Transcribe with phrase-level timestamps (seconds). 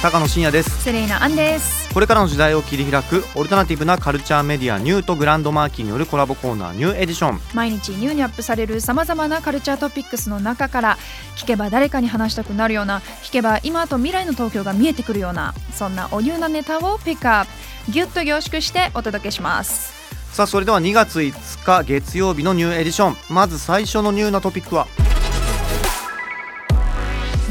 [0.00, 0.84] 高野真也です。
[0.84, 1.92] セレイナアンです。
[1.92, 7.40] これからの時代を切り開くオルタナティブなカルチャーメディアニューとグランドマーキーによるコラボコーナーニューエディション。
[7.52, 10.98] 毎日ニューにアップされるさまざまなカルチャートピックスの中から
[11.36, 17.50] 聞けば誰かに話したくなるような聞けば今と未来の東京が見えてくるようなそんなおニューなネタをピックアップ。
[17.90, 19.92] ギュッと凝縮してお届けします。
[20.32, 23.16] さあそれでは2月5日月曜日のニューエディション。
[23.28, 24.86] まず最初のニューなトピックは。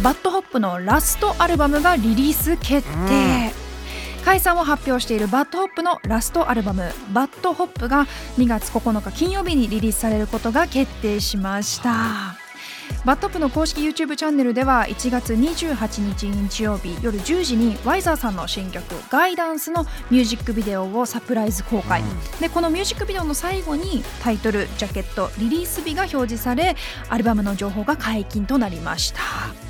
[0.02, 0.22] BAD
[0.52, 3.52] HOP のラストアルバムがリリース決定、
[4.26, 8.06] 解散を発表している BAD HOP のラストアルバム「BAD HOP」が
[8.38, 12.36] 2月9日金曜日にリリースされることが決定しました。
[13.06, 22.04] BAD HOP の公式 YouTube チャンネルでは1月28日日曜日夜10時にワイザーさんの新曲「ガイダンス」のミュージックビデオをサプライズ公開、
[22.40, 26.76] でこのミュージックビデオの最後にタイトルジャケットリリース日が表示され
[27.10, 29.67] アルバムの情報が解禁となりました。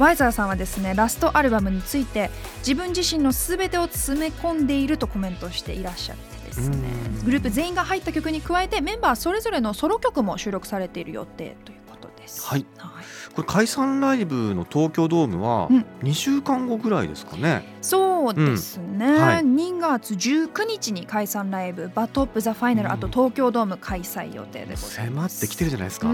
[0.00, 6.78] ワイザーさんはですねラストアルバムについて自分自身のすべてを詰め込んでいるとコメントしていらっしゃってですね。
[7.18, 7.24] うん。
[7.26, 12.46] グループ全員が入った曲に加えてメンバーそれぞれのソロ曲も収録されている予定ということです。
[12.46, 12.64] はい。
[12.78, 13.04] はい。
[13.34, 15.84] これ解散ライブの東京ドームはうん。
[16.02, 19.20] 2週間後ぐらいですかね、そうですね、うん。
[19.20, 19.42] はい。
[19.42, 24.94] 2月19日に解散ライブ「BAD HOP THE FINAL」あと東京ドーム開催予定です。
[24.94, 26.08] 迫ってきてるじゃないですか、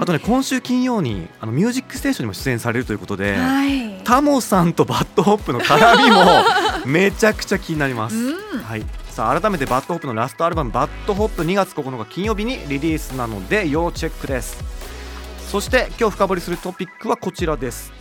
[0.00, 4.02] あとね今週金曜にあのミュージックステーションにも出演されるということで、はい。
[4.04, 6.44] タモさんと BAD HOP の絡みも
[6.84, 8.62] めちゃくちゃ気になります、うん。
[8.62, 14.62] はい、さあ改めてバッドホップのラストアルバム「バッドホップ」2月9日金曜日にリリースなので要チェックです。
[15.50, 17.92] そして今日深掘りするトピックはこちらです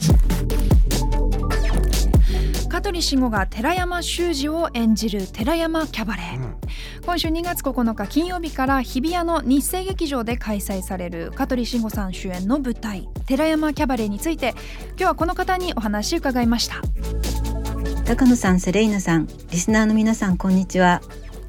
[2.84, 6.56] 香取慎吾が寺山修司を演じる寺山キャバレー、うん
[7.06, 14.54] 今週2月9日金曜日から日比谷の日生劇場で開催される香取慎吾さん主演の舞台「寺山キャバレー」について
[14.90, 16.82] 今日はこの方にお話伺いました
[18.06, 21.02] 高野さん、セレイナさん、リスナーの皆さん、こんにちは。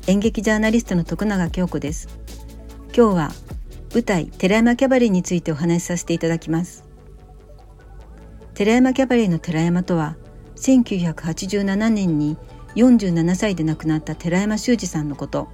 [0.06, 2.08] 演劇ジャーナリストの徳永京子です。
[2.96, 3.32] 今日は
[3.92, 6.84] 舞台寺山キャバレーについてお話しさせていただきます。
[8.54, 10.16] 寺山キャバレーの寺山とは、
[10.64, 12.36] 1987年に
[12.74, 15.48] 47歳で亡くなった寺山修司さんのこと。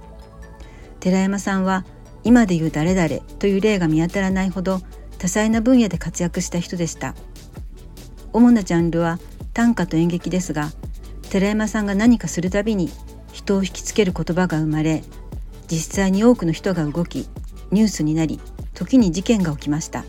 [0.99, 1.85] 寺山さんは
[2.23, 4.81] 今で言う誰々という例が見当たらないほど
[5.17, 7.15] 多彩な分野で活躍した人でした。
[8.33, 9.19] 主なジャンルは
[9.53, 10.71] 短歌と演劇ですが
[11.29, 12.89] 寺山さんが何かするたびに
[13.33, 15.03] 人を引きつける言葉が生まれ
[15.67, 17.27] 実際に多くの人が動き
[17.71, 18.39] ニュースになり
[18.73, 20.05] 時に事件が起きました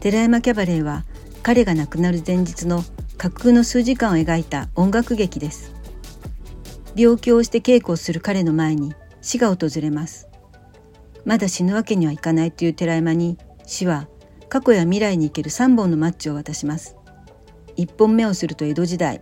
[0.00, 1.04] 寺山キャバレーは
[1.42, 2.84] 彼が亡くなる前日の
[3.20, 5.74] 架空の数時間を描いた音楽劇です。
[6.96, 10.26] 病気をして稽古をする彼の前に死が訪れます。
[11.26, 13.36] まだ死ぬわけにはいかないという寺山に
[13.66, 14.08] 死は
[14.48, 16.96] 過去や未来に生ける3本のマッチを渡します。
[17.76, 19.20] 1本目をすると江戸時代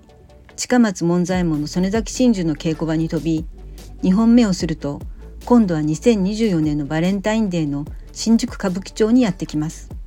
[0.54, 3.46] 近松門左衛門の曽根崎真珠の稽古場に飛び
[4.04, 5.00] 2本目をすると
[5.44, 9.97] 今度は2024年のバレンタインデーの新宿歌舞伎町にやってきます。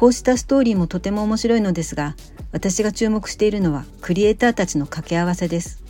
[0.00, 2.16] こうしたストーリーもとても面白いのですが
[2.52, 5.84] 私が注目しているのはクリエイターたちの掛け合わせです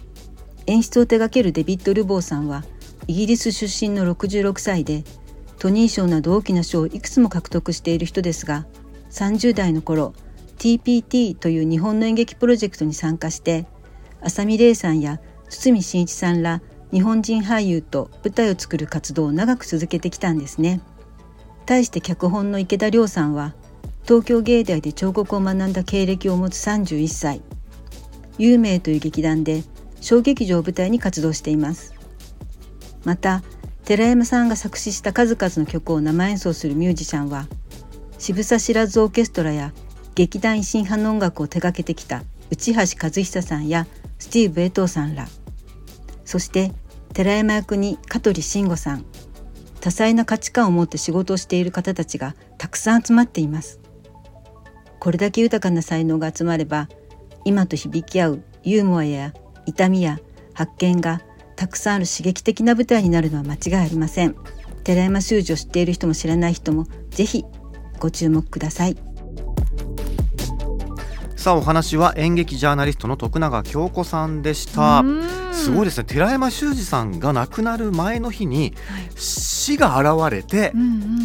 [0.66, 2.64] 演出を手掛けるデビッド・ルボーさんは
[3.06, 5.04] イギリス出身の66歳で
[5.60, 8.66] トニー賞など大きな賞をいくつも獲得している人ですが
[9.12, 10.12] 30代の頃
[10.58, 13.68] TPT という日本の演劇プロジェクトに参加して
[14.22, 20.80] 浅見玲さんや堤真一さんら日本人俳優と舞台を作る活動を長く続けてきたんですね。
[21.64, 23.54] 対して脚本の池田亮さんは
[24.04, 27.42] 東京芸大で彫刻を学んだ経歴を持つ31歳。
[28.38, 29.62] 有名という劇団で
[30.00, 31.94] 小劇場を舞台に活動しています。
[33.04, 33.42] また
[33.84, 37.48] 寺山さんが作詞した数々の曲を生演奏するミュージシャンは
[38.18, 39.72] 渋沢知らずオーケストラや
[40.14, 43.86] 劇団維新派の音楽を手掛けてきた内橋和久さんや
[44.18, 45.28] スティーブ・エトーさんら。
[46.24, 46.72] そして
[47.12, 49.04] 寺山役に香取慎吾さん。
[49.80, 53.80] 多彩な価値観を持って仕事をしている方たちがたくさん集まっています。
[55.00, 56.88] これだけ豊かな才能が集まれば
[57.44, 59.32] 今と響き合うユーモアや
[59.66, 60.20] 痛みや
[60.54, 61.22] 発見が
[61.56, 64.36] たくさんある刺激的な舞台になるのは間違いありません。
[64.84, 67.44] 寺山修司を知っている人も知らない人もぜひ
[67.98, 68.96] ご注目ください。
[71.40, 75.02] さあお話は演劇ジャーナリストの徳永京子さんでした。
[75.52, 76.04] すごいですね。
[76.04, 78.74] 寺山修司さんが亡くなる前の日に
[79.16, 80.72] 死が現れて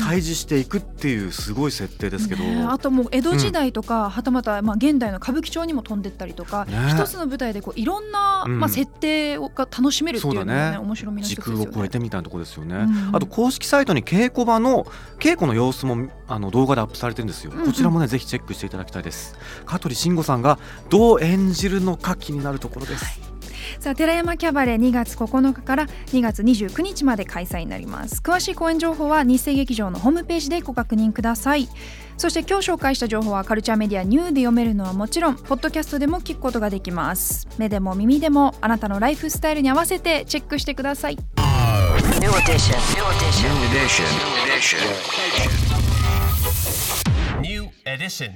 [0.01, 10.77] 退治していくっていうすごい設定ですけど、ね、あともう江戸時代とか、うん、はたまたまあ現代の歌舞伎町にも飛んでったりとか、ね、一つの舞台でこういろんな、まあ設定が楽しめるっていうのがね、ね。
[10.77, 11.59] 面白みの一つですよね。
[11.59, 12.75] 時空を超えてみたいなところですよね。
[12.75, 14.87] うん、あと公式サイトに稽古場の
[15.19, 17.51] 稽古の様子もあの動画でアップされてるんですよ。
[17.51, 19.35] こちらもねぜひチェックしていただきたいです。
[19.65, 20.59] 香取慎吾さんが
[20.89, 23.05] どう演じるのか気になるところです。
[23.05, 23.35] はい
[23.79, 31.67] さあ寺山キャバレー2月9日から2月29日まで開催になります詳しい公演情報は日生劇場のホームページでご確認ください
[32.15, 41.17] そして今日紹介した情報はカルチャーメディアニューで読めるのはもちろんポッドキャストでも聞くことができます目でも耳でもあなたのライフスタイルに合わせてチェックしてください
[42.21, 42.77] New edition.
[42.93, 43.49] New edition.
[44.21, 44.77] New edition.
[47.41, 48.31] New edition.